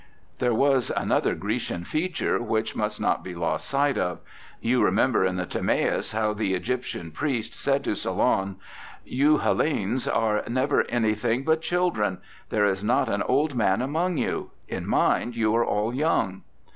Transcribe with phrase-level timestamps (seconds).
[0.39, 4.17] There was another Grecian feature which must not be lost sight of.
[4.59, 8.55] You remember in the Tiinaciis how the Egyptian Priest said to Solon:'
[9.05, 12.17] You Hellenes are never an3'thing but children;
[12.49, 14.49] there is not an old man among you...
[14.67, 16.41] in mind you are all 3'oung.'